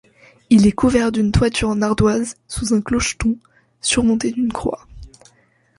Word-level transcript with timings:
Il 0.49 0.65
est 0.65 0.71
couvert 0.71 1.11
d'une 1.11 1.31
toiture 1.31 1.69
en 1.69 1.83
ardoises 1.83 2.35
sous 2.47 2.73
un 2.73 2.81
clocheton 2.81 3.37
surmonté 3.81 4.31
d'une 4.31 4.51
croix. 4.51 4.87